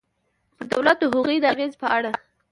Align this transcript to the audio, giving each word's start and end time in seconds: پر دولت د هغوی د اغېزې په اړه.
پر 0.55 0.65
دولت 0.73 0.97
د 0.99 1.03
هغوی 1.13 1.37
د 1.41 1.45
اغېزې 1.53 1.77
په 1.81 1.87
اړه. 1.97 2.11